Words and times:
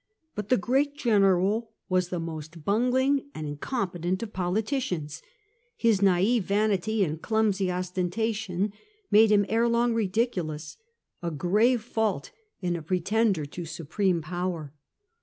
But 0.33 0.49
the 0.49 0.57
great 0.57 0.95
general 0.97 1.73
was 1.87 2.09
the 2.09 2.19
most 2.19 2.65
bungling 2.65 3.29
and 3.35 3.45
incompetent 3.45 4.23
of 4.23 4.33
politicians. 4.33 5.21
His 5.77 6.01
naive 6.01 6.45
vanity 6.45 7.03
and 7.03 7.21
clumsy 7.21 7.71
ostentation 7.71 8.73
made 9.11 9.31
him 9.31 9.45
ere 9.47 9.67
long 9.67 9.93
ridiculous— 9.93 10.75
a 11.21 11.29
grave 11.29 11.83
fault 11.83 12.31
in 12.61 12.75
a 12.75 12.81
pro 12.81 12.97
G 12.97 13.01
98 13.01 13.03
FEOM 13.03 13.03
THE 13.03 13.03
GRACCHI 13.03 13.03
TO 13.03 13.11
SULLA 13.11 13.19
tender 13.19 13.45
to 13.45 13.65
supreme 13.71 14.21
power. 14.23 14.73